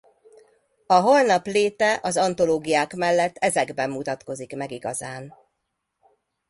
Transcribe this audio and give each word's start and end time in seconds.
A 0.87 0.93
Holnap 0.93 1.45
léte 1.47 1.99
az 2.01 2.17
antológiák 2.17 2.93
mellett 2.95 3.37
ezekben 3.37 3.89
mutatkozik 3.89 4.55
meg 4.55 4.71
igazán. 4.71 5.33